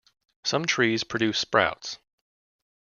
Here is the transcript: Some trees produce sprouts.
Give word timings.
Some 0.43 0.65
trees 0.65 1.03
produce 1.03 1.37
sprouts. 1.37 1.99